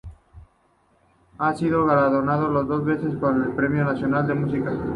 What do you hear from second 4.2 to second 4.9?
de Música.